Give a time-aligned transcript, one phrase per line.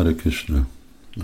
[0.00, 0.66] Hare Krishna.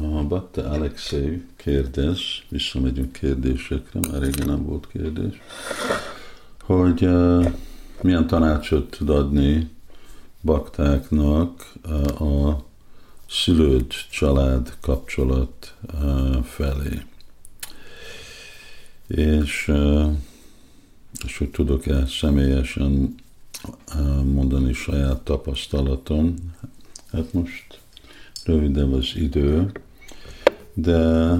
[0.01, 5.41] A Bakta Alexei kérdés, visszamegyünk kérdésekre, már régen nem volt kérdés,
[6.63, 7.53] hogy uh,
[8.03, 9.71] milyen tanácsot tud adni
[10.41, 12.65] baktáknak uh, a
[13.29, 17.03] szülőd család kapcsolat uh, felé.
[19.07, 19.73] És,
[21.25, 23.15] és hogy tudok-e személyesen
[24.25, 26.35] mondani saját tapasztalatom,
[27.13, 27.85] hát most
[28.47, 29.71] rövidebb az idő,
[30.75, 31.31] de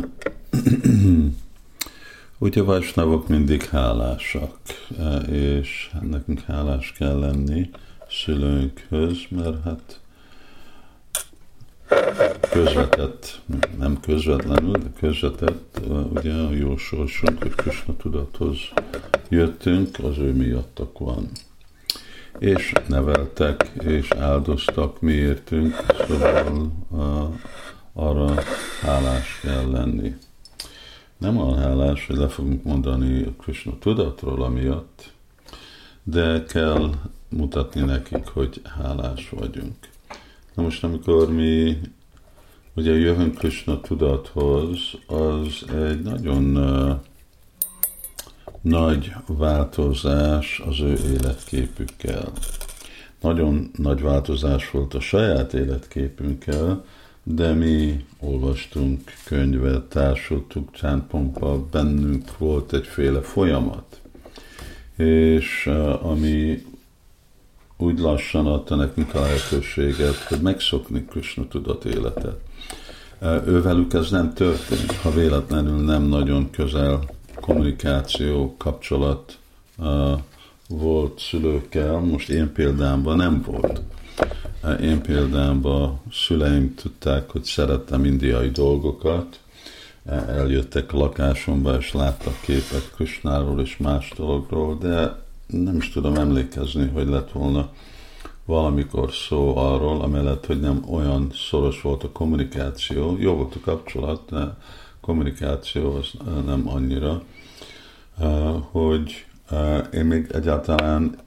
[2.39, 4.59] ugye Vajsnavok mindig hálásak,
[5.31, 7.71] és nekünk hálás kell lenni
[8.09, 10.01] szülőnkhöz, mert hát
[12.51, 13.41] közvetett,
[13.79, 15.81] nem közvetlenül, de közvetett
[16.13, 18.59] ugye a jó sorsunk, hogy Krishna tudathoz
[19.29, 21.29] jöttünk, az ő miattak van
[22.39, 25.75] és neveltek, és áldoztak miértünk,
[26.09, 27.35] szóval uh,
[27.93, 28.43] arra
[28.81, 30.15] hálás kell lenni.
[31.19, 35.13] Nem olyan hálás, hogy le fogunk mondani a Krishna tudatról amiatt,
[36.03, 36.91] de kell
[37.29, 39.75] mutatni nekik, hogy hálás vagyunk.
[40.55, 41.79] Na most, amikor mi
[42.75, 46.99] ugye jövünk Krishna tudathoz, az egy nagyon uh,
[48.69, 52.33] nagy változás az ő életképükkel.
[53.21, 56.85] Nagyon nagy változás volt a saját életképünkkel,
[57.23, 64.01] de mi olvastunk könyvet, társultuk csántpompa, bennünk volt egyféle folyamat.
[64.97, 65.71] És
[66.03, 66.65] ami
[67.77, 72.41] úgy lassan adta nekünk a lehetőséget, hogy megszokni Krishna tudat életet.
[73.47, 77.15] Ővelük ez nem történt, ha véletlenül nem nagyon közel
[77.47, 79.39] kommunikáció, kapcsolat
[80.69, 83.81] volt szülőkkel, most én példámban nem volt.
[84.81, 89.41] Én példámban szüleim tudták, hogy szerettem indiai dolgokat,
[90.29, 96.89] eljöttek a lakásomba, és láttak képet Kösnáról és más dologról, de nem is tudom emlékezni,
[96.89, 97.69] hogy lett volna
[98.45, 104.31] valamikor szó arról, amellett, hogy nem olyan szoros volt a kommunikáció, jó volt a kapcsolat,
[104.31, 104.57] de
[105.07, 106.11] kommunikáció az
[106.47, 107.23] nem annyira,
[108.71, 109.27] hogy
[109.93, 111.19] én még egyáltalán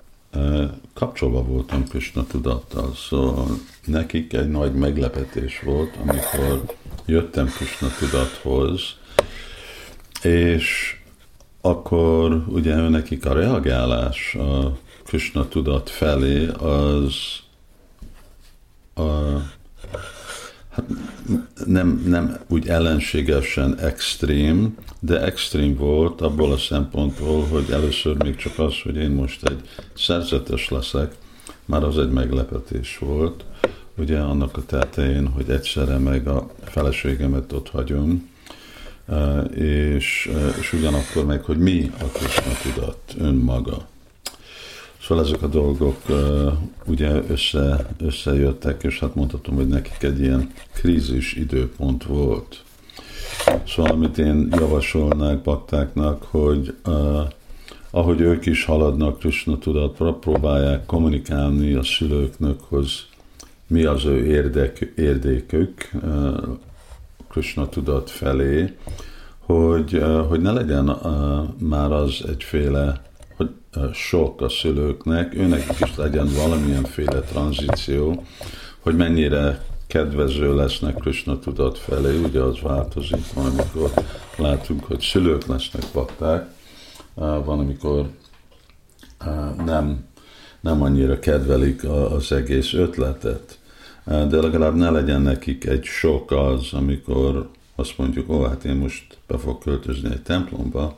[0.94, 3.48] kapcsolva voltam Krishna tudattal, szóval
[3.86, 6.64] nekik egy nagy meglepetés volt, amikor
[7.06, 8.82] jöttem Krishna tudathoz,
[10.22, 10.98] és
[11.62, 17.16] akkor ugye nekik a reagálás a Krishna tudat felé az
[18.94, 19.02] a,
[21.66, 28.60] nem, nem úgy ellenségesen extrém, de extrém volt abból a szempontból, hogy először még csak
[28.60, 29.62] az, hogy én most egy
[29.94, 31.16] szerzetes leszek,
[31.66, 33.44] már az egy meglepetés volt,
[33.98, 38.30] ugye annak a tetején, hogy egyszerre meg a feleségemet ott hagyom,
[39.06, 43.88] eh, és, eh, és ugyanakkor meg, hogy mi a Krishna tudat önmaga.
[45.10, 46.52] Szóval ezek a dolgok uh,
[46.86, 52.64] ugye össze, összejöttek, és hát mondhatom, hogy nekik egy ilyen krízis időpont volt.
[53.68, 57.22] Szóval amit én javasolnák baktáknak, hogy uh,
[57.90, 62.92] ahogy ők is haladnak Krishna tudatra, próbálják kommunikálni a szülőknek, hogy
[63.68, 66.38] mi az ő érdek, érdekük uh,
[67.30, 68.74] Krishna tudat felé,
[69.40, 73.08] hogy, uh, hogy ne legyen uh, már az egyféle
[73.40, 73.50] hogy
[73.94, 78.24] sok a szülőknek, őnek is legyen valamilyenféle tranzíció,
[78.80, 83.92] hogy mennyire kedvező lesznek Krishna tudat felé, ugye az változik, van, amikor
[84.38, 86.48] látunk, hogy szülők lesznek bakták,
[87.16, 88.10] van, amikor
[89.66, 90.06] nem,
[90.60, 93.60] nem annyira kedvelik az egész ötletet,
[94.06, 99.18] de legalább ne legyen nekik egy sok az, amikor azt mondjuk, ó, hát én most
[99.28, 100.98] be fog költözni egy templomba,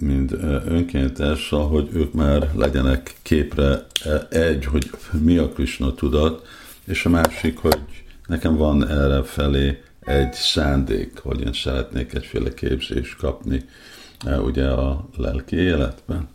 [0.00, 0.32] mint
[0.66, 3.86] önkéntes, hogy ők már legyenek képre
[4.28, 4.90] egy, hogy
[5.20, 6.46] mi a Krishna tudat,
[6.84, 7.80] és a másik, hogy
[8.26, 13.64] nekem van erre felé egy szándék, hogy én szeretnék egyféle képzést kapni
[14.44, 16.28] ugye a lelki életben.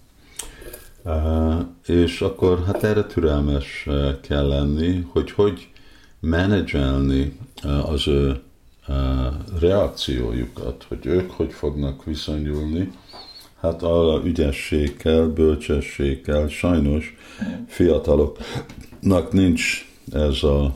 [1.85, 3.87] És akkor hát erre türelmes
[4.21, 5.69] kell lenni, hogy hogy
[6.19, 7.39] menedzselni
[7.85, 8.41] az ő
[9.59, 12.91] reakciójukat, hogy ők hogy fognak viszonyulni,
[13.61, 17.15] hát arra ügyességgel, bölcsességgel, sajnos
[17.67, 20.75] fiataloknak nincs ez a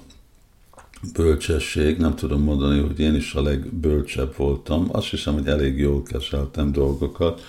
[1.13, 6.03] bölcsesség, nem tudom mondani, hogy én is a legbölcsebb voltam, azt hiszem, hogy elég jól
[6.03, 7.41] kezeltem dolgokat,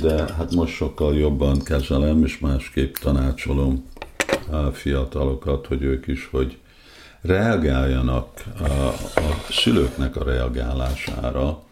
[0.00, 3.84] de hát most sokkal jobban kezelem, és másképp tanácsolom
[4.50, 6.58] a fiatalokat, hogy ők is, hogy
[7.22, 8.72] reagáljanak a,
[9.20, 11.62] a szülőknek a reagálására,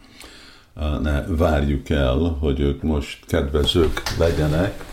[1.01, 4.85] ne várjuk el, hogy ők most kedvezők legyenek,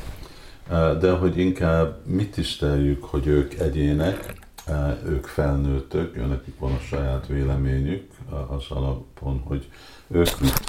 [1.00, 4.34] de hogy inkább mit tiszteljük, hogy ők egyének,
[5.06, 8.10] ők felnőttök, őnekik van a saját véleményük
[8.48, 9.68] az alapon, hogy
[10.08, 10.62] ők mit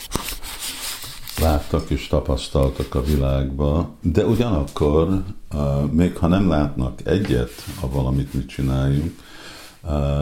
[1.41, 5.23] láttak és tapasztaltak a világba, de ugyanakkor,
[5.91, 7.51] még ha nem látnak egyet
[7.81, 9.23] a valamit, mit csináljunk,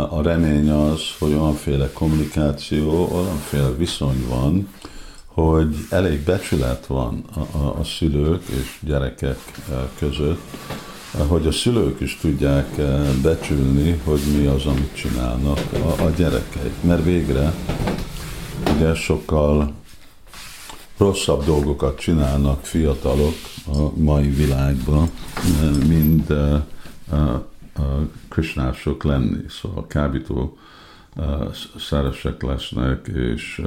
[0.10, 4.68] a remény az, hogy olyanféle kommunikáció, olyanféle viszony van,
[5.26, 9.40] hogy elég becsület van a, a, a szülők és gyerekek
[10.00, 10.42] között,
[11.28, 12.68] hogy a szülők is tudják
[13.22, 16.82] becsülni, hogy mi az, amit csinálnak a, a gyerekeik.
[16.82, 17.54] Mert végre
[18.76, 19.74] ugye sokkal
[20.98, 23.36] rosszabb dolgokat csinálnak fiatalok
[23.68, 25.10] a mai világban,
[25.88, 26.54] mint a,
[27.16, 27.52] a
[28.28, 29.44] krisnások lenni.
[29.50, 30.58] Szóval kábító
[31.78, 33.62] szeresek lesznek, és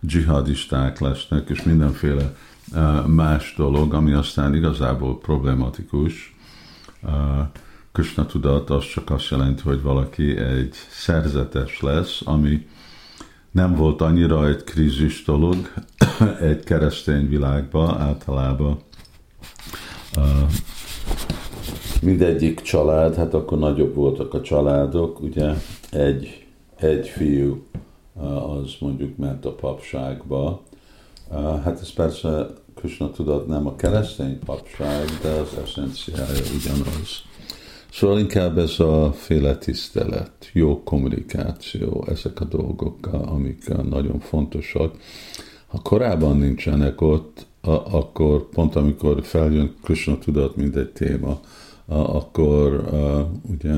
[0.00, 2.36] dzsihadisták lesznek, és mindenféle
[3.06, 6.36] más dolog, ami aztán igazából problematikus.
[7.92, 12.66] Krishna tudat az csak azt jelenti, hogy valaki egy szerzetes lesz, ami
[13.50, 15.72] nem volt annyira egy krízis dolog
[16.50, 18.78] egy keresztény világban általában.
[22.02, 25.52] Mindegyik család, hát akkor nagyobb voltak a családok, ugye
[25.90, 27.62] egy, egy fiú
[28.48, 30.62] az mondjuk ment a papságba.
[31.64, 37.22] Hát ez persze Krishna tudat nem a keresztény papság, de az eszenciája ugyanaz.
[37.92, 44.96] Szóval inkább ez a féle tisztelet, jó kommunikáció, ezek a dolgok, amik nagyon fontosak.
[45.66, 47.46] Ha korábban nincsenek ott,
[47.90, 51.40] akkor pont amikor feljön Krishna tudat, mint egy téma,
[51.92, 52.88] akkor
[53.50, 53.74] ugye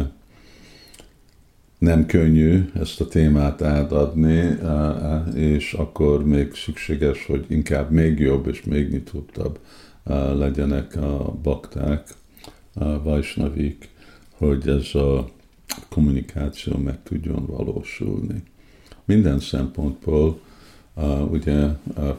[1.78, 4.58] nem könnyű ezt a témát átadni,
[5.34, 9.58] és akkor még szükséges, hogy inkább még jobb és még nyitottabb
[10.34, 12.08] legyenek a bakták,
[12.74, 13.88] a vajsnavik,
[14.36, 15.28] hogy ez a
[15.88, 18.42] kommunikáció meg tudjon valósulni.
[19.04, 20.40] Minden szempontból
[21.30, 21.66] ugye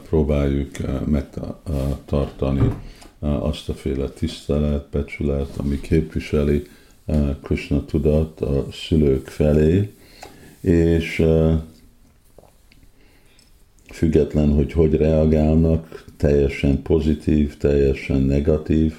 [0.08, 0.70] próbáljuk
[1.06, 2.74] megtartani
[3.24, 6.66] azt a féle tisztelet, becsület, ami képviseli
[7.42, 9.92] Krishna tudat a szülők felé,
[10.60, 11.24] és
[13.92, 18.94] független, hogy hogy reagálnak, teljesen pozitív, teljesen negatív,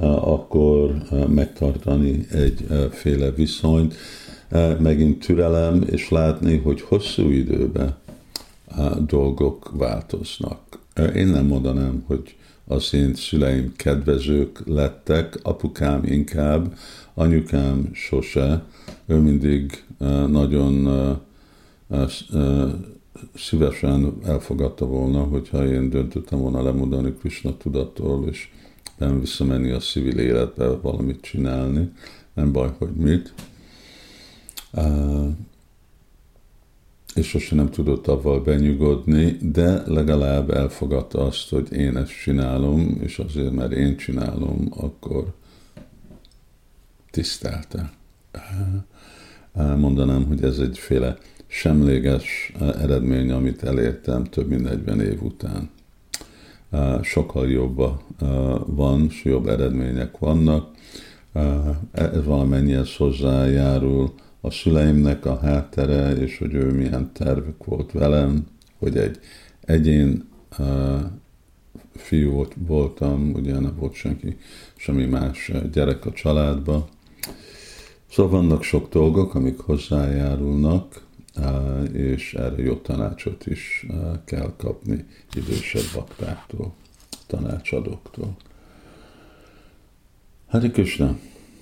[0.00, 3.94] akkor megtartani egyféle viszonyt,
[4.78, 7.94] megint türelem, és látni, hogy hosszú időben
[9.06, 10.60] dolgok változnak.
[11.14, 12.36] Én nem mondanám, hogy
[12.66, 16.76] az én szüleim kedvezők lettek, apukám inkább,
[17.14, 18.64] anyukám sose,
[19.06, 19.84] ő mindig
[20.28, 20.88] nagyon
[23.34, 28.48] szívesen elfogadta volna, hogyha én döntöttem volna lemondani Krishna tudattól, és
[28.98, 31.92] nem visszamenni a civil életbe valamit csinálni,
[32.34, 33.34] nem baj, hogy mit.
[37.16, 43.18] És sose nem tudott avval benyugodni, de legalább elfogadta azt, hogy én ezt csinálom, és
[43.18, 45.34] azért, mert én csinálom, akkor
[47.10, 47.92] tisztelte.
[49.52, 55.70] Mondanám, hogy ez egyféle semléges eredmény, amit elértem több mint 40 év után.
[57.02, 57.82] Sokkal jobb
[58.66, 60.74] van, és jobb eredmények vannak.
[61.92, 64.12] Ez valamennyihez hozzájárul
[64.46, 68.46] a szüleimnek a háttere, és hogy ő milyen tervük volt velem,
[68.78, 69.18] hogy egy
[69.60, 70.28] egyén
[71.94, 74.36] fiú volt, voltam, ugye nem volt senki,
[74.76, 76.84] semmi más gyerek a családban,
[78.10, 81.06] Szóval vannak sok dolgok, amik hozzájárulnak,
[81.92, 83.86] és erre jó tanácsot is
[84.24, 86.72] kell kapni idősebb baktáktól,
[87.26, 88.36] tanácsadóktól.
[90.46, 91.18] Hari Krishna,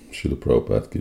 [0.09, 0.99] Sila Prabhupát ki